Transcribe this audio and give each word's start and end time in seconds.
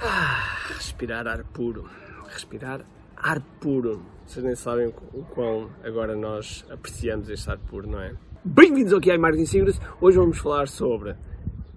Ah, 0.00 0.56
respirar 0.76 1.26
ar 1.26 1.42
puro. 1.42 1.90
Respirar 2.28 2.84
ar 3.16 3.40
puro. 3.60 4.00
Vocês 4.24 4.44
nem 4.44 4.54
sabem 4.54 4.86
o 5.12 5.24
quão 5.24 5.70
agora 5.82 6.14
nós 6.14 6.64
apreciamos 6.70 7.28
este 7.28 7.50
ar 7.50 7.58
puro, 7.58 7.88
não 7.88 8.00
é? 8.00 8.14
Bem-vindos 8.44 8.92
ao 8.92 9.00
QI 9.00 9.18
Marketing 9.18 9.46
Secrets. 9.46 9.80
Hoje 10.00 10.16
vamos 10.16 10.38
falar 10.38 10.68
sobre 10.68 11.16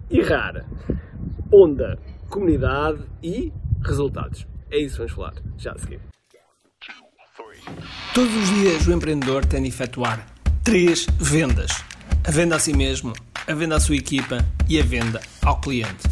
errar, 0.08 0.64
onda, 1.52 1.98
comunidade 2.28 3.02
e 3.22 3.52
resultados. 3.84 4.46
É 4.70 4.78
isso 4.78 4.92
que 4.92 4.98
vamos 4.98 5.12
falar 5.12 5.34
já 5.58 5.72
a 5.72 5.78
seguir. 5.78 6.00
Todos 8.14 8.36
os 8.36 8.48
dias 8.50 8.86
o 8.86 8.92
empreendedor 8.92 9.44
tem 9.44 9.62
de 9.62 9.68
efetuar 9.68 10.24
três 10.62 11.06
vendas: 11.18 11.72
a 12.24 12.30
venda 12.30 12.54
a 12.54 12.58
si 12.60 12.72
mesmo, 12.72 13.12
a 13.48 13.52
venda 13.54 13.74
à 13.74 13.80
sua 13.80 13.96
equipa 13.96 14.38
e 14.68 14.78
a 14.78 14.84
venda 14.84 15.20
ao 15.44 15.60
cliente. 15.60 16.11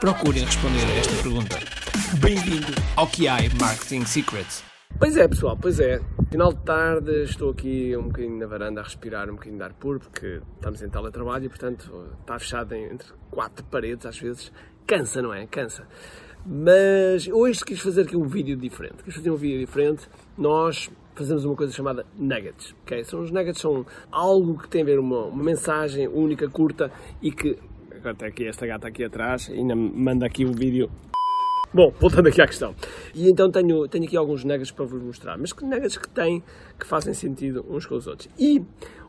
procurem 0.00 0.44
responder 0.44 0.84
a 0.84 0.98
esta 0.98 1.22
pergunta. 1.22 1.56
Bem-vindo 2.20 2.72
ao 2.96 3.06
QI 3.06 3.48
Marketing 3.58 4.04
Secrets. 4.04 4.62
Pois 4.98 5.16
é, 5.16 5.26
pessoal, 5.26 5.56
pois 5.56 5.80
é. 5.80 6.00
Final 6.30 6.52
de 6.52 6.60
tarde, 6.64 7.22
estou 7.22 7.50
aqui 7.50 7.96
um 7.96 8.08
bocadinho 8.08 8.38
na 8.38 8.46
varanda 8.46 8.80
a 8.80 8.84
respirar 8.84 9.30
um 9.30 9.34
bocadinho 9.34 9.56
de 9.56 9.62
ar 9.62 9.72
puro, 9.72 10.00
porque 10.00 10.40
estamos 10.56 10.82
em 10.82 10.88
teletrabalho 10.90 11.46
e, 11.46 11.48
portanto, 11.48 12.08
está 12.20 12.38
fechado 12.38 12.74
entre 12.74 13.08
quatro 13.30 13.64
paredes, 13.64 14.04
às 14.04 14.18
vezes. 14.18 14.52
Cansa, 14.86 15.22
não 15.22 15.32
é? 15.32 15.46
Cansa. 15.46 15.86
Mas 16.44 17.26
hoje 17.26 17.64
quis 17.64 17.80
fazer 17.80 18.02
aqui 18.02 18.16
um 18.16 18.26
vídeo 18.26 18.56
diferente. 18.56 19.02
Quis 19.02 19.14
fazer 19.14 19.30
um 19.30 19.36
vídeo 19.36 19.58
diferente. 19.58 20.08
Nós 20.36 20.90
fazemos 21.14 21.44
uma 21.44 21.56
coisa 21.56 21.72
chamada 21.72 22.04
nuggets. 22.16 22.74
Okay? 22.82 23.02
São 23.02 23.20
os 23.20 23.30
nuggets 23.30 23.60
são 23.60 23.86
algo 24.12 24.58
que 24.58 24.68
tem 24.68 24.82
a 24.82 24.84
ver 24.84 24.98
uma, 24.98 25.24
uma 25.24 25.42
mensagem 25.42 26.06
única, 26.06 26.48
curta 26.48 26.92
e 27.22 27.32
que 27.32 27.58
está 28.12 28.26
aqui 28.26 28.46
esta 28.46 28.66
gata 28.66 28.88
aqui 28.88 29.04
atrás 29.04 29.50
ainda 29.50 29.74
manda 29.74 30.26
aqui 30.26 30.44
o 30.44 30.52
vídeo. 30.52 30.90
Bom, 31.74 31.92
voltando 32.00 32.28
aqui 32.28 32.40
à 32.40 32.46
questão. 32.46 32.74
E 33.14 33.28
então 33.28 33.50
tenho, 33.50 33.86
tenho 33.88 34.04
aqui 34.04 34.16
alguns 34.16 34.44
nuggets 34.44 34.70
para 34.70 34.84
vos 34.84 35.02
mostrar, 35.02 35.36
mas 35.36 35.52
que 35.52 35.64
que 35.64 36.08
têm, 36.08 36.42
que 36.78 36.86
fazem 36.86 37.12
sentido 37.12 37.64
uns 37.68 37.84
com 37.84 37.96
os 37.96 38.06
outros. 38.06 38.28
E 38.38 38.64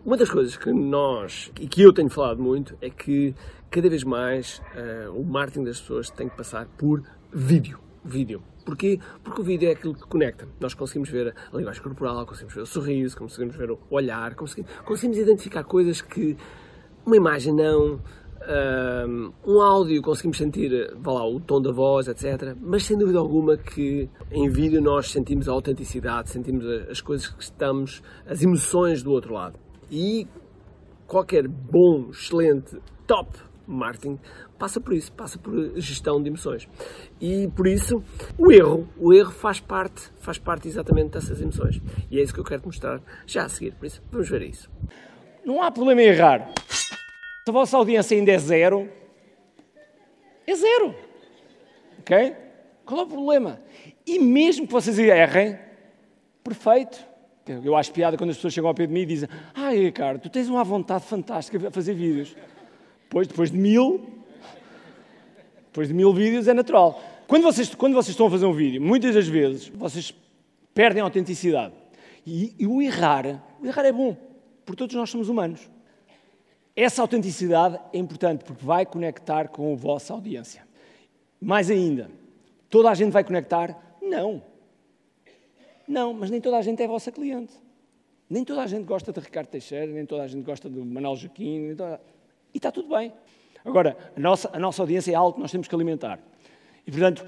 uma 0.05 0.17
das 0.17 0.29
coisas 0.29 0.57
que 0.57 0.71
nós, 0.71 1.51
e 1.59 1.67
que 1.67 1.81
eu 1.81 1.93
tenho 1.93 2.09
falado 2.09 2.41
muito, 2.41 2.77
é 2.81 2.89
que 2.89 3.33
cada 3.69 3.89
vez 3.89 4.03
mais 4.03 4.61
uh, 4.75 5.11
o 5.11 5.23
marketing 5.23 5.65
das 5.65 5.79
pessoas 5.79 6.09
tem 6.09 6.27
que 6.27 6.35
passar 6.35 6.65
por 6.77 7.03
vídeo. 7.31 7.79
Vídeo. 8.03 8.41
Porquê? 8.65 8.99
Porque 9.23 9.39
o 9.39 9.43
vídeo 9.43 9.69
é 9.69 9.71
aquilo 9.71 9.93
que 9.93 10.05
conecta. 10.07 10.47
Nós 10.59 10.73
conseguimos 10.73 11.09
ver 11.09 11.33
a 11.53 11.55
linguagem 11.57 11.81
corporal, 11.81 12.25
conseguimos 12.25 12.53
ver 12.53 12.61
o 12.61 12.65
sorriso, 12.65 13.17
conseguimos 13.17 13.55
ver 13.55 13.71
o 13.71 13.79
olhar, 13.89 14.35
conseguimos, 14.35 14.69
conseguimos 14.83 15.17
identificar 15.17 15.63
coisas 15.63 16.01
que 16.01 16.35
uma 17.05 17.15
imagem 17.15 17.53
não, 17.53 18.01
um 19.45 19.61
áudio 19.61 20.01
conseguimos 20.01 20.37
sentir, 20.37 20.93
vá 20.95 21.13
lá, 21.13 21.27
o 21.27 21.39
tom 21.39 21.61
da 21.61 21.71
voz, 21.71 22.07
etc. 22.07 22.55
Mas 22.61 22.85
sem 22.85 22.97
dúvida 22.97 23.19
alguma 23.19 23.57
que 23.57 24.09
em 24.31 24.49
vídeo 24.49 24.81
nós 24.81 25.11
sentimos 25.11 25.49
a 25.49 25.51
autenticidade, 25.51 26.29
sentimos 26.29 26.65
as 26.89 27.01
coisas 27.01 27.27
que 27.27 27.43
estamos, 27.43 28.01
as 28.25 28.41
emoções 28.41 29.03
do 29.03 29.11
outro 29.11 29.33
lado. 29.33 29.59
E 29.91 30.27
qualquer 31.05 31.47
bom, 31.47 32.09
excelente, 32.09 32.77
top 33.05 33.37
marketing 33.67 34.17
passa 34.57 34.79
por 34.79 34.93
isso, 34.93 35.11
passa 35.11 35.37
por 35.37 35.79
gestão 35.79 36.21
de 36.21 36.29
emoções. 36.29 36.67
E 37.19 37.47
por 37.49 37.67
isso, 37.67 38.01
o 38.37 38.51
erro, 38.51 38.87
o 38.97 39.13
erro 39.13 39.31
faz 39.31 39.59
parte, 39.59 40.09
faz 40.19 40.37
parte 40.37 40.67
exatamente 40.67 41.11
dessas 41.11 41.41
emoções. 41.41 41.81
E 42.09 42.19
é 42.19 42.23
isso 42.23 42.33
que 42.33 42.39
eu 42.39 42.43
quero 42.43 42.61
te 42.61 42.65
mostrar 42.65 43.01
já 43.25 43.43
a 43.43 43.49
seguir. 43.49 43.73
Por 43.75 43.85
isso, 43.85 44.01
vamos 44.11 44.29
ver 44.29 44.41
isso. 44.43 44.69
Não 45.45 45.61
há 45.61 45.71
problema 45.71 46.01
em 46.01 46.07
errar. 46.07 46.49
Se 47.47 47.49
a 47.49 47.53
vossa 47.53 47.77
audiência 47.77 48.17
ainda 48.17 48.29
é 48.29 48.37
zero, 48.37 48.89
é 50.45 50.53
zero. 50.53 50.93
Ok? 51.99 52.35
Qual 52.85 52.99
é 52.99 53.03
o 53.03 53.07
problema? 53.07 53.61
E 54.05 54.19
mesmo 54.19 54.67
que 54.67 54.73
vocês 54.73 54.99
errem, 54.99 55.57
perfeito. 56.43 56.99
Eu 57.63 57.73
acho 57.77 57.93
piada 57.93 58.17
quando 58.17 58.31
as 58.31 58.35
pessoas 58.35 58.53
chegam 58.53 58.67
ao 58.67 58.75
pé 58.75 58.85
de 58.85 58.91
mim 58.91 59.03
e 59.03 59.05
dizem: 59.05 59.29
Ah, 59.55 59.69
Ricardo, 59.69 60.19
tu 60.19 60.29
tens 60.29 60.49
uma 60.49 60.61
vontade 60.61 61.05
fantástica 61.05 61.69
a 61.69 61.71
fazer 61.71 61.93
vídeos. 61.93 62.35
Depois, 63.03 63.29
depois 63.29 63.49
de 63.49 63.57
mil, 63.57 64.05
depois 65.67 65.87
de 65.87 65.93
mil 65.93 66.11
vídeos 66.11 66.49
é 66.49 66.53
natural. 66.53 67.01
Quando 67.29 67.43
vocês, 67.43 67.73
quando 67.73 67.93
vocês 67.93 68.09
estão 68.09 68.27
a 68.27 68.29
fazer 68.29 68.45
um 68.45 68.51
vídeo, 68.51 68.81
muitas 68.81 69.15
das 69.15 69.29
vezes 69.29 69.69
vocês 69.69 70.13
perdem 70.73 70.99
a 70.99 71.05
autenticidade. 71.05 71.73
E, 72.25 72.53
e 72.59 72.67
o 72.67 72.81
errar, 72.81 73.41
o 73.61 73.65
errar 73.65 73.85
é 73.85 73.93
bom, 73.93 74.17
porque 74.65 74.79
todos 74.79 74.93
nós 74.97 75.09
somos 75.09 75.29
humanos. 75.29 75.76
Essa 76.79 77.01
autenticidade 77.01 77.79
é 77.91 77.97
importante 77.97 78.45
porque 78.45 78.63
vai 78.63 78.85
conectar 78.85 79.47
com 79.47 79.73
a 79.73 79.75
vossa 79.75 80.13
audiência. 80.13 80.61
Mais 81.41 81.71
ainda, 81.71 82.07
toda 82.69 82.91
a 82.91 82.93
gente 82.93 83.11
vai 83.11 83.23
conectar? 83.23 83.75
Não. 83.99 84.43
Não, 85.87 86.13
mas 86.13 86.29
nem 86.29 86.39
toda 86.39 86.55
a 86.55 86.61
gente 86.61 86.83
é 86.83 86.87
vossa 86.87 87.11
cliente. 87.11 87.51
Nem 88.29 88.43
toda 88.43 88.61
a 88.61 88.67
gente 88.67 88.83
gosta 88.85 89.11
de 89.11 89.19
Ricardo 89.19 89.47
Teixeira, 89.47 89.91
nem 89.91 90.05
toda 90.05 90.21
a 90.21 90.27
gente 90.27 90.45
gosta 90.45 90.69
do 90.69 90.85
Manuel 90.85 91.15
Joaquim, 91.15 91.73
toda... 91.75 91.99
e 92.53 92.57
está 92.57 92.71
tudo 92.71 92.95
bem. 92.95 93.11
Agora, 93.65 93.97
a 94.15 94.19
nossa, 94.19 94.47
a 94.53 94.59
nossa 94.59 94.83
audiência 94.83 95.11
é 95.11 95.15
algo 95.15 95.33
que 95.33 95.41
nós 95.41 95.51
temos 95.51 95.67
que 95.67 95.73
alimentar. 95.73 96.19
E, 96.85 96.91
portanto, 96.91 97.25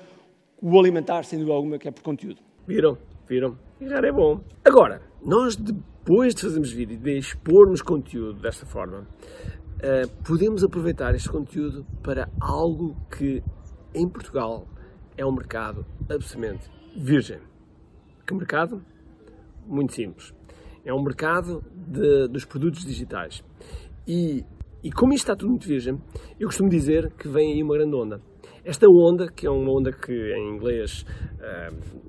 o 0.61 0.79
alimentar, 0.79 1.25
sem 1.25 1.39
dúvida 1.39 1.55
alguma, 1.55 1.79
que 1.79 1.87
é 1.87 1.91
por 1.91 2.03
conteúdo. 2.03 2.39
Viram? 2.67 2.99
Viram? 3.29 3.55
Errar 3.79 4.03
é 4.03 4.11
bom. 4.11 4.43
Agora, 4.65 5.03
nós 5.23 5.55
depois 5.55 6.33
de 6.33 6.41
fazermos 6.41 6.71
vídeo, 6.71 6.97
de 6.97 7.15
expormos 7.15 7.79
conteúdo 7.79 8.41
desta 8.41 8.65
forma, 8.65 9.01
uh, 9.01 10.23
podemos 10.27 10.63
aproveitar 10.63 11.13
este 11.13 11.29
conteúdo 11.29 11.85
para 12.01 12.27
algo 12.41 12.97
que 13.15 13.43
em 13.93 14.09
Portugal 14.09 14.67
é 15.15 15.23
um 15.23 15.31
mercado 15.31 15.85
absolutamente 16.09 16.71
virgem. 16.97 17.37
Que 18.25 18.33
mercado? 18.33 18.81
Muito 19.67 19.93
simples. 19.93 20.33
É 20.83 20.91
um 20.91 21.03
mercado 21.03 21.63
de, 21.71 22.27
dos 22.29 22.45
produtos 22.45 22.83
digitais. 22.83 23.43
E 24.07 24.43
e 24.81 24.91
como 24.93 25.13
isto 25.13 25.25
está 25.25 25.35
tudo 25.35 25.49
muito 25.49 25.67
virgem, 25.67 26.01
eu 26.39 26.47
costumo 26.47 26.69
dizer 26.69 27.11
que 27.11 27.27
vem 27.27 27.51
aí 27.51 27.61
uma 27.61 27.75
grande 27.75 27.93
onda. 27.93 28.21
Esta 28.63 28.87
onda, 28.87 29.29
que 29.29 29.45
é 29.45 29.49
uma 29.49 29.69
onda 29.77 29.91
que 29.91 30.13
em 30.13 30.55
inglês 30.55 31.05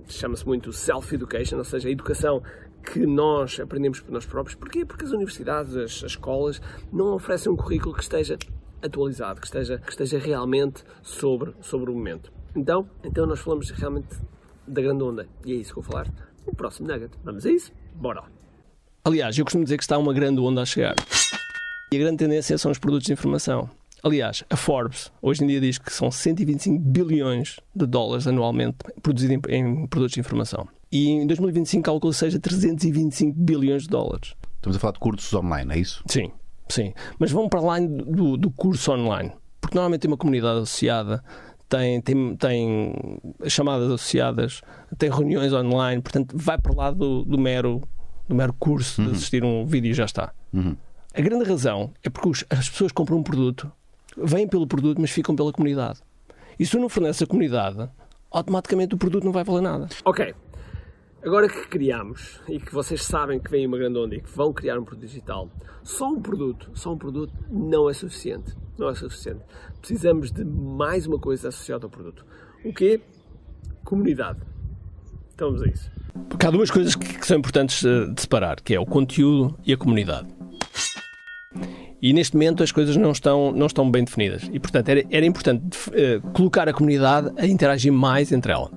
chama-se 0.09 0.47
muito 0.47 0.73
self-education, 0.73 1.59
ou 1.59 1.65
seja, 1.65 1.89
a 1.89 1.93
educação 1.93 2.43
que 2.83 3.07
nós 3.07 3.61
aprendemos 3.61 4.01
por 4.01 4.13
nós 4.13 4.27
próprios. 4.27 4.55
Porquê? 4.55 4.85
Porque 4.85 5.05
as 5.05 5.13
universidades, 5.13 5.77
as, 5.77 6.03
as 6.05 6.13
escolas, 6.13 6.61
não 6.93 7.15
oferecem 7.15 7.53
um 7.53 7.57
currículo 7.57 7.95
que 7.95 8.03
esteja 8.03 8.39
atualizado, 8.83 9.41
que 9.41 9.47
esteja, 9.47 9.79
que 9.79 9.91
esteja 9.91 10.19
realmente 10.19 10.83
sobre, 11.03 11.55
sobre 11.61 11.91
o 11.91 11.95
momento. 11.95 12.33
Então, 12.57 12.89
então 13.05 13.27
nós 13.27 13.41
falamos 13.41 13.71
realmente 13.71 14.09
da 14.67 14.81
grande 14.81 15.03
onda. 15.03 15.29
E 15.45 15.53
é 15.53 15.57
isso 15.57 15.73
que 15.73 15.79
eu 15.79 15.83
vou 15.83 15.93
falar 15.93 16.13
no 16.47 16.55
próximo 16.55 16.89
Nugget. 16.89 17.13
Vamos 17.23 17.45
a 17.45 17.51
isso? 17.51 17.73
Bora! 17.95 18.25
Aliás, 19.05 19.37
eu 19.39 19.45
costumo 19.45 19.65
dizer 19.65 19.77
que 19.77 19.83
está 19.83 19.99
uma 19.99 20.13
grande 20.13 20.41
onda 20.41 20.63
a 20.63 20.67
chegar. 20.67 20.95
E 21.93 21.97
a 21.97 21.99
grande 21.99 22.19
tendência 22.19 22.57
são 22.59 22.71
os 22.71 22.79
produtos 22.79 23.07
de 23.07 23.13
informação. 23.13 23.69
Aliás, 24.03 24.45
a 24.49 24.57
Forbes 24.57 25.13
hoje 25.21 25.45
em 25.45 25.47
dia 25.47 25.61
diz 25.61 25.79
que 25.79 25.93
são 25.93 26.11
125 26.11 26.79
bilhões 26.79 27.59
de 27.75 27.87
dólares 27.87 28.27
anualmente 28.27 28.77
produzidos 29.03 29.37
em, 29.49 29.55
em 29.55 29.87
produtos 29.87 30.15
de 30.15 30.21
informação. 30.21 30.67
E 30.91 31.11
em 31.11 31.27
2025 31.27 31.85
calcula 31.85 32.13
seja 32.13 32.41
325 32.41 33.39
bilhões 33.39 33.83
de 33.83 33.89
dólares. 33.89 34.35
Estamos 34.57 34.77
a 34.77 34.81
falar 34.81 34.93
de 34.93 34.99
cursos 34.99 35.33
online, 35.33 35.75
é 35.75 35.79
isso? 35.79 36.03
Sim, 36.07 36.33
sim. 36.69 36.93
Mas 37.19 37.31
vão 37.31 37.49
para 37.49 37.61
lá 37.61 37.79
do, 37.79 38.37
do 38.37 38.51
curso 38.51 38.93
online. 38.93 39.33
Porque 39.61 39.75
normalmente 39.75 40.01
tem 40.01 40.11
uma 40.11 40.17
comunidade 40.17 40.59
associada, 40.59 41.23
tem, 41.69 42.01
tem, 42.01 42.37
tem 42.37 42.95
chamadas 43.47 43.87
associadas, 43.87 44.61
tem 44.99 45.11
reuniões 45.11 45.53
online, 45.53 46.03
portanto 46.03 46.35
vai 46.37 46.59
para 46.59 46.75
lá 46.75 46.91
do, 46.91 47.25
do 47.25 47.39
mero, 47.39 47.81
do 48.29 48.35
mero 48.35 48.53
curso 48.55 49.01
uhum. 49.01 49.09
de 49.09 49.15
assistir 49.15 49.45
um 49.45 49.65
vídeo 49.65 49.91
e 49.91 49.95
já 49.95 50.05
está. 50.05 50.33
Uhum. 50.53 50.77
A 51.15 51.21
grande 51.21 51.45
razão 51.45 51.93
é 52.03 52.11
porque 52.11 52.45
as 52.51 52.69
pessoas 52.69 52.93
compram 52.93 53.19
um 53.19 53.23
produto, 53.23 53.71
vêm 54.17 54.47
pelo 54.47 54.67
produto, 54.67 55.01
mas 55.01 55.11
ficam 55.11 55.35
pela 55.35 55.53
comunidade. 55.53 56.01
E 56.59 56.65
se 56.65 56.73
tu 56.73 56.79
não 56.79 56.89
forneces 56.89 57.23
a 57.23 57.27
comunidade, 57.27 57.89
automaticamente 58.31 58.95
o 58.95 58.99
produto 58.99 59.25
não 59.25 59.33
vai 59.33 59.45
valer 59.45 59.63
nada. 59.63 59.89
Ok. 60.05 60.35
Agora 61.23 61.49
que 61.49 61.69
criamos 61.69 62.41
e 62.49 62.59
que 62.59 62.73
vocês 62.73 63.05
sabem 63.05 63.39
que 63.39 63.51
vem 63.51 63.67
uma 63.67 63.77
grande 63.77 63.99
onda 63.99 64.15
e 64.15 64.21
que 64.21 64.31
vão 64.31 64.53
criar 64.53 64.79
um 64.79 64.85
produto 64.85 65.07
digital, 65.07 65.51
só 65.83 66.09
um 66.09 66.21
produto, 66.21 66.71
só 66.75 66.93
um 66.93 66.99
produto 66.99 67.33
não 67.51 67.91
é 67.91 67.93
suficiente. 67.93 68.57
Não 68.79 68.89
é 68.89 68.95
suficiente. 68.95 69.41
Precisamos 69.81 70.33
de 70.33 70.45
mais 70.45 71.07
uma 71.07 71.19
coisa 71.19 71.49
associada 71.49 71.85
ao 71.85 71.91
produto. 71.91 72.25
O 72.65 72.73
quê? 72.73 73.03
comunidade. 73.85 74.41
Então 75.35 75.49
vamos 75.49 75.63
a 75.63 75.69
isso. 75.69 75.91
Porque 76.29 76.47
há 76.47 76.51
duas 76.51 76.71
coisas 76.71 76.95
que, 76.95 77.19
que 77.19 77.27
são 77.27 77.39
importantes 77.39 77.85
eh, 77.85 78.07
de 78.07 78.21
separar, 78.21 78.61
que 78.61 78.75
é 78.75 78.81
o 78.81 78.87
conteúdo 78.87 79.59
e 79.65 79.73
a 79.73 79.77
comunidade. 79.77 80.29
E 82.03 82.13
neste 82.13 82.35
momento 82.35 82.63
as 82.63 82.73
coisas 82.73 82.97
não 82.97 83.13
estão, 83.13 83.53
não 83.53 83.67
estão 83.67 83.91
bem 83.91 84.05
definidas. 84.05 84.49
E, 84.53 84.59
portanto, 84.59 84.89
era, 84.89 85.05
era 85.11 85.27
importante 85.27 85.65
uh, 85.89 86.21
colocar 86.33 86.69
a 86.69 86.73
comunidade 86.73 87.31
a 87.37 87.47
interagir 87.47 87.93
mais 87.93 88.33
entre 88.33 88.53
ela. 88.53 88.71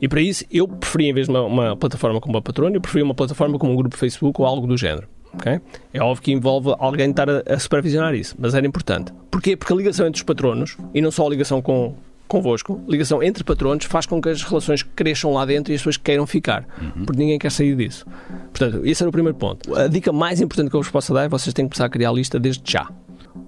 E 0.00 0.08
para 0.08 0.20
isso, 0.20 0.44
eu 0.50 0.68
preferia, 0.68 1.10
em 1.10 1.14
vez 1.14 1.26
de 1.26 1.32
uma, 1.32 1.42
uma 1.42 1.76
plataforma 1.76 2.20
como 2.20 2.38
a 2.38 2.42
Patreon, 2.42 2.70
eu 2.70 2.80
preferia 2.80 3.04
uma 3.04 3.14
plataforma 3.14 3.58
como 3.58 3.72
um 3.72 3.76
grupo 3.76 3.96
Facebook 3.96 4.40
ou 4.40 4.46
algo 4.46 4.66
do 4.66 4.76
género. 4.76 5.08
Okay? 5.34 5.60
É 5.92 6.00
óbvio 6.00 6.22
que 6.22 6.32
envolve 6.32 6.74
alguém 6.78 7.10
estar 7.10 7.28
a, 7.28 7.42
a 7.46 7.58
supervisionar 7.58 8.14
isso, 8.14 8.34
mas 8.38 8.54
era 8.54 8.66
importante. 8.66 9.12
Porquê? 9.30 9.56
Porque 9.56 9.72
a 9.72 9.76
ligação 9.76 10.06
entre 10.06 10.18
os 10.18 10.22
patronos, 10.22 10.76
e 10.94 11.00
não 11.00 11.10
só 11.10 11.26
a 11.26 11.30
ligação 11.30 11.60
com, 11.60 11.94
convosco, 12.28 12.80
ligação 12.88 13.22
entre 13.22 13.42
patronos, 13.42 13.84
faz 13.86 14.06
com 14.06 14.20
que 14.20 14.28
as 14.28 14.42
relações 14.42 14.82
cresçam 14.82 15.32
lá 15.32 15.44
dentro 15.44 15.72
e 15.72 15.74
as 15.74 15.80
pessoas 15.80 15.96
queiram 15.96 16.26
ficar. 16.26 16.66
Uhum. 16.80 17.04
Porque 17.04 17.18
ninguém 17.18 17.38
quer 17.38 17.50
sair 17.50 17.74
disso. 17.74 18.06
Portanto, 18.52 18.84
esse 18.84 19.02
era 19.02 19.08
o 19.08 19.12
primeiro 19.12 19.36
ponto. 19.36 19.74
A 19.74 19.88
dica 19.88 20.12
mais 20.12 20.40
importante 20.40 20.70
que 20.70 20.76
eu 20.76 20.82
vos 20.82 20.90
posso 20.90 21.12
dar 21.12 21.24
é 21.24 21.28
vocês 21.28 21.52
têm 21.52 21.66
que 21.66 21.70
começar 21.74 21.86
a 21.86 21.90
criar 21.90 22.10
a 22.10 22.12
lista 22.12 22.38
desde 22.38 22.62
já. 22.70 22.88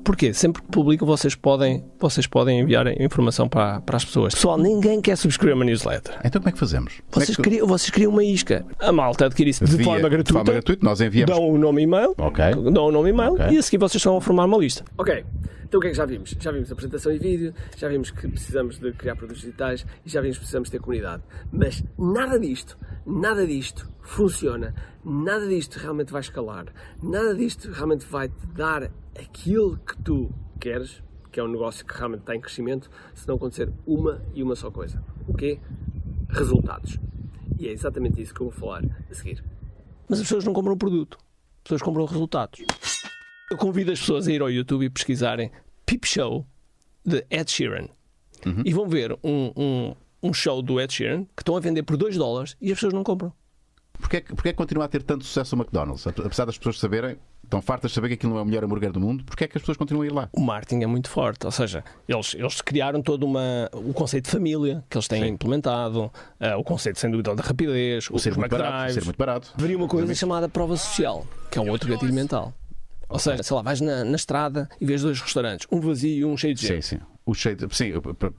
Porquê? 0.04 0.32
Sempre 0.32 0.62
que 0.62 0.68
publicam, 0.68 1.06
vocês 1.06 1.34
podem, 1.34 1.84
vocês 1.98 2.26
podem 2.26 2.60
enviar 2.60 2.86
informação 3.00 3.48
para, 3.48 3.80
para 3.80 3.96
as 3.96 4.04
pessoas. 4.04 4.34
Pessoal, 4.34 4.56
ninguém 4.56 5.00
quer 5.00 5.16
subscrever 5.16 5.54
uma 5.54 5.64
newsletter. 5.64 6.18
Então 6.24 6.40
como 6.40 6.48
é 6.48 6.52
que 6.52 6.58
fazemos? 6.58 6.94
Vocês, 7.10 7.30
é 7.30 7.34
que... 7.34 7.42
criam, 7.42 7.66
vocês 7.66 7.90
criam 7.90 8.10
uma 8.10 8.24
isca. 8.24 8.64
A 8.78 8.92
malta 8.92 9.26
adquire 9.26 9.50
isso 9.50 9.64
de 9.64 9.76
Via, 9.76 9.84
forma 9.84 10.08
gratuita. 10.08 10.24
De 10.24 10.32
forma 10.32 10.52
gratuita, 10.52 10.84
nós 10.84 11.00
enviamos. 11.00 11.34
Dão 11.34 11.48
o 11.48 11.58
nome 11.58 11.82
e 11.82 11.84
e-mail. 11.84 12.14
Ok. 12.16 12.44
Dão 12.72 12.86
o 12.86 12.92
nome 12.92 13.10
e 13.10 13.12
e-mail 13.12 13.32
Ok. 13.34 13.46
e 13.50 13.58
a 13.58 13.62
seguir 13.62 13.78
vocês 13.78 14.00
estão 14.00 14.16
a 14.16 14.20
formar 14.20 14.46
uma 14.46 14.56
lista. 14.58 14.84
Ok, 14.96 15.24
então 15.70 15.78
o 15.78 15.80
que 15.80 15.86
é 15.86 15.90
que 15.92 15.96
já 15.96 16.04
vimos? 16.04 16.30
Já 16.30 16.50
vimos 16.50 16.72
apresentação 16.72 17.12
e 17.12 17.18
vídeo, 17.20 17.54
já 17.76 17.88
vimos 17.88 18.10
que 18.10 18.26
precisamos 18.26 18.80
de 18.80 18.92
criar 18.92 19.14
produtos 19.14 19.42
digitais 19.42 19.86
e 20.04 20.10
já 20.10 20.20
vimos 20.20 20.36
que 20.36 20.40
precisamos 20.40 20.68
ter 20.68 20.80
comunidade. 20.80 21.22
Mas 21.52 21.84
nada 21.96 22.40
disto, 22.40 22.76
nada 23.06 23.46
disto 23.46 23.88
funciona, 24.00 24.74
nada 25.04 25.46
disto 25.46 25.76
realmente 25.76 26.10
vai 26.10 26.22
escalar, 26.22 26.74
nada 27.00 27.36
disto 27.36 27.70
realmente 27.70 28.04
vai 28.04 28.28
te 28.28 28.46
dar 28.48 28.90
aquilo 29.16 29.78
que 29.78 29.96
tu 30.02 30.34
queres, 30.58 31.04
que 31.30 31.38
é 31.38 31.44
um 31.44 31.48
negócio 31.48 31.86
que 31.86 31.96
realmente 31.96 32.22
está 32.22 32.34
em 32.34 32.40
crescimento, 32.40 32.90
se 33.14 33.28
não 33.28 33.36
acontecer 33.36 33.72
uma 33.86 34.20
e 34.34 34.42
uma 34.42 34.56
só 34.56 34.72
coisa. 34.72 35.00
O 35.28 35.34
quê? 35.34 35.60
Resultados. 36.30 36.98
E 37.60 37.68
é 37.68 37.70
exatamente 37.70 38.20
isso 38.20 38.34
que 38.34 38.40
eu 38.40 38.50
vou 38.50 38.58
falar 38.58 38.82
a 39.08 39.14
seguir. 39.14 39.44
Mas 40.08 40.18
as 40.18 40.24
pessoas 40.24 40.44
não 40.44 40.52
compram 40.52 40.72
o 40.72 40.76
produto, 40.76 41.16
as 41.58 41.62
pessoas 41.62 41.82
compram 41.82 42.06
resultados. 42.06 42.60
Eu 43.50 43.56
convido 43.56 43.90
as 43.90 43.98
pessoas 43.98 44.28
a 44.28 44.32
ir 44.32 44.40
ao 44.40 44.50
YouTube 44.50 44.84
e 44.84 44.90
pesquisarem 44.90 45.50
Peep 45.84 46.04
Show 46.04 46.46
de 47.04 47.24
Ed 47.28 47.50
Sheeran 47.50 47.88
e 48.64 48.72
vão 48.72 48.88
ver 48.88 49.12
um, 49.24 49.52
um, 49.56 49.94
um 50.22 50.32
show 50.32 50.62
do 50.62 50.80
Ed 50.80 50.92
Sheeran 50.92 51.24
que 51.36 51.42
estão 51.42 51.56
a 51.56 51.60
vender 51.60 51.82
por 51.82 51.96
2 51.96 52.16
dólares 52.16 52.56
e 52.60 52.70
as 52.70 52.76
pessoas 52.76 52.92
não 52.94 53.02
compram. 53.02 53.32
Porquê, 53.98 54.18
é 54.18 54.20
que- 54.20 54.34
porquê 54.34 54.48
é 54.50 54.52
que 54.52 54.56
continua 54.56 54.84
a 54.84 54.88
ter 54.88 55.02
tanto 55.02 55.24
sucesso 55.24 55.54
o 55.56 55.58
McDonald's? 55.58 56.06
Apesar 56.06 56.44
das 56.46 56.56
pessoas 56.56 56.78
saberem, 56.78 57.18
estão 57.44 57.60
fartas 57.60 57.90
de 57.90 57.96
saber 57.96 58.08
que 58.08 58.14
aquilo 58.14 58.32
não 58.32 58.38
é 58.38 58.42
o 58.42 58.46
melhor 58.46 58.64
hambúrguer 58.64 58.92
do 58.92 59.00
mundo, 59.00 59.24
porquê 59.24 59.44
é 59.44 59.48
que 59.48 59.58
as 59.58 59.62
pessoas 59.62 59.76
continuam 59.76 60.04
a 60.04 60.06
ir 60.06 60.12
lá? 60.12 60.28
O 60.32 60.40
marketing 60.40 60.84
é 60.84 60.86
muito 60.86 61.10
forte, 61.10 61.44
ou 61.44 61.50
seja, 61.52 61.84
eles, 62.08 62.34
eles 62.34 62.60
criaram 62.62 63.02
todo 63.02 63.24
uma, 63.26 63.68
o 63.74 63.92
conceito 63.92 64.26
de 64.26 64.30
família 64.30 64.82
que 64.88 64.96
eles 64.96 65.08
têm 65.08 65.22
Sim. 65.24 65.28
implementado, 65.30 66.10
eh, 66.38 66.54
o 66.54 66.62
conceito 66.64 66.98
sem 67.00 67.10
dúvida 67.10 67.34
da 67.34 67.42
rapidez, 67.42 68.08
O 68.10 68.18
ser 68.18 68.30
os 68.30 68.36
muito 68.38 68.50
barato, 68.56 68.92
ser 68.94 69.04
muito 69.04 69.18
barato. 69.18 69.52
Haveria 69.58 69.76
uma 69.76 69.88
coisa 69.88 70.14
chamada 70.14 70.48
prova 70.48 70.76
social, 70.76 71.26
que 71.50 71.58
é 71.58 71.60
um 71.60 71.68
outro 71.68 71.90
gatilho 71.90 72.14
mental. 72.14 72.54
Ou 73.10 73.18
seja, 73.18 73.42
sei 73.42 73.56
lá, 73.56 73.62
vais 73.62 73.80
na, 73.80 74.04
na 74.04 74.16
estrada 74.16 74.68
e 74.80 74.86
vês 74.86 75.02
dois 75.02 75.20
restaurantes, 75.20 75.66
um 75.70 75.80
vazio 75.80 76.10
e 76.18 76.24
um 76.24 76.36
cheio 76.36 76.54
de 76.54 76.60
Sim, 76.60 76.66
gente. 76.68 76.86
sim. 76.86 76.98
O 77.26 77.34
cheio 77.34 77.54
de- 77.56 77.76
sim, 77.76 77.92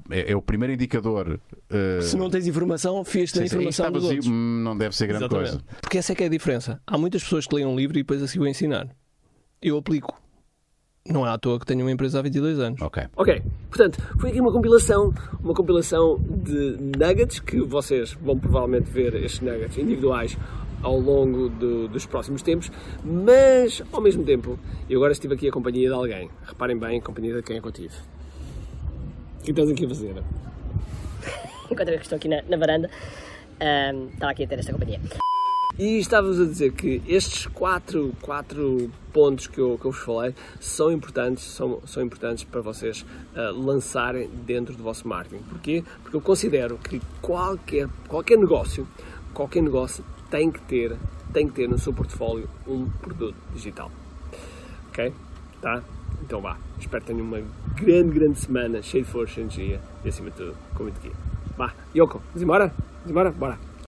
é, 0.10 0.32
é 0.32 0.36
o 0.36 0.42
primeiro 0.42 0.74
indicador. 0.74 1.40
eh, 1.70 2.02
Se 2.02 2.18
não 2.18 2.30
tens 2.30 2.48
informação, 2.48 3.04
fias-te 3.06 3.40
a 3.40 3.42
sim, 3.44 3.48
sim, 3.48 3.56
informação 3.56 3.86
está 3.86 3.90
dos 4.00 4.04
vazio, 4.04 4.18
outros. 4.18 4.34
hum, 4.34 4.62
não 4.64 4.78
deve 4.78 4.96
ser 4.96 5.08
grande 5.08 5.26
Exatamente. 5.26 5.52
coisa. 5.52 5.66
Porque 5.82 5.98
essa 5.98 6.12
é 6.12 6.16
que 6.16 6.24
é 6.24 6.26
a 6.26 6.30
diferença. 6.30 6.82
Há 6.88 6.98
muitas 6.98 7.22
pessoas 7.24 7.46
que 7.46 7.54
leem 7.56 7.68
um 7.68 7.76
livro 7.76 7.98
e 7.98 8.02
depois 8.02 8.22
a 8.24 8.28
seguem 8.28 8.48
a 8.48 8.52
ensinar. 8.52 8.88
Eu 9.62 9.78
aplico. 9.78 10.20
Não 11.08 11.26
é 11.26 11.30
à 11.32 11.38
toa 11.38 11.60
que 11.60 11.66
tenho 11.66 11.82
uma 11.82 11.92
empresa 11.92 12.20
há 12.20 12.22
22 12.22 12.60
anos. 12.60 12.82
Ok. 12.82 13.04
Ok, 13.16 13.42
portanto, 13.70 13.98
foi 14.20 14.30
aqui 14.30 14.40
uma 14.40 14.52
compilação, 14.52 15.12
uma 15.44 15.54
compilação 15.54 16.20
de 16.20 16.78
nuggets 16.98 17.40
que 17.40 17.60
vocês 17.62 18.14
vão 18.14 18.38
provavelmente 18.38 18.90
ver 18.92 19.16
estes 19.16 19.42
nuggets 19.42 19.78
individuais 19.78 20.38
ao 20.81 21.00
longo 21.00 21.50
do- 21.50 21.88
dos 21.88 22.06
próximos 22.06 22.42
tempos, 22.42 22.72
mas 23.04 23.81
ao 23.92 24.01
mesmo 24.01 24.24
tempo, 24.24 24.57
eu 24.89 24.98
agora 25.00 25.12
estive 25.13 25.33
aqui 25.36 25.48
a 25.48 25.51
companhia 25.51 25.88
de 25.89 25.94
alguém. 25.94 26.30
Reparem 26.45 26.78
bem 26.78 27.00
a 27.00 27.01
companhia 27.01 27.36
de 27.36 27.42
quem 27.44 27.57
é 27.57 27.62
que 27.62 27.68
eu 27.68 27.72
tive. 27.72 27.94
O 29.39 29.44
que 29.44 29.51
estás 29.51 29.69
aqui 29.69 29.86
a 29.86 29.88
fazer? 29.89 30.24
enquanto 31.69 31.88
eu 31.89 31.95
estou 31.95 32.16
aqui 32.18 32.28
na, 32.28 32.42
na 32.44 32.57
varanda, 32.57 32.89
ahm, 33.60 34.07
estava 34.13 34.31
aqui 34.31 34.44
a 34.44 34.48
ter 34.48 34.60
esta 34.60 34.72
companhia. 34.74 35.00
E 35.80 36.00
estava-vos 36.00 36.39
a 36.39 36.44
dizer 36.44 36.74
que 36.74 37.01
estes 37.07 37.48
quatro, 37.48 38.13
quatro 38.22 38.92
pontos 39.13 39.48
que 39.48 39.57
eu, 39.60 39.77
que 39.80 39.86
eu 39.86 39.92
vos 39.92 40.01
falei 40.01 40.36
são 40.60 40.92
importantes, 40.92 41.44
são, 41.45 41.81
são 41.86 42.04
importantes 42.04 42.44
para 42.44 42.60
vocês 42.62 43.06
ah, 43.36 43.51
lançarem 43.56 44.30
dentro 44.45 44.75
do 44.75 44.84
vosso 44.84 45.07
marketing. 45.07 45.42
Porquê? 45.44 45.84
Porque 46.04 46.16
eu 46.18 46.22
considero 46.22 46.77
que 46.77 47.01
qualquer, 47.22 47.88
qualquer 48.07 48.38
negócio, 48.38 48.86
qualquer 49.33 49.62
negócio 49.62 50.04
tem 50.30 50.51
que 50.51 50.62
ter, 50.62 50.98
tem 51.33 51.48
que 51.48 51.54
ter 51.54 51.68
no 51.68 51.78
seu 51.78 51.94
portfólio 51.94 52.48
um 52.68 52.89
produto 52.89 53.36
digital. 53.54 53.92
Ok? 54.89 55.13
Tá? 55.62 55.81
Então 56.22 56.42
vá. 56.42 56.57
Espero 56.80 57.04
que 57.04 57.12
tenham 57.12 57.25
uma 57.25 57.42
grande, 57.75 58.13
grande 58.13 58.39
semana, 58.39 58.81
cheia 58.81 59.04
de 59.04 59.10
força, 59.10 59.39
energia 59.39 59.80
e 60.04 60.10
acima 60.10 60.30
de 60.30 60.38
tudo, 60.38 60.56
com 60.75 60.83
muito 60.83 61.00
guia. 61.01 61.13
Vá, 61.57 61.74
Yoko, 61.95 62.22
vamos 62.30 62.42
embora? 62.42 62.68
Vamos 62.68 63.12
embora? 63.12 63.31
Bora. 63.31 63.71